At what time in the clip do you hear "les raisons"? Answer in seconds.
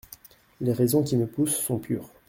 0.61-1.03